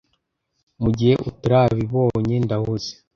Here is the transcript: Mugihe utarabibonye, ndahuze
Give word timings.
Mugihe 0.83 1.13
utarabibonye, 1.29 2.35
ndahuze 2.45 2.91